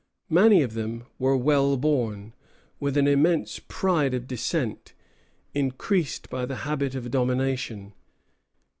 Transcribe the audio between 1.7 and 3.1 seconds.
born, with an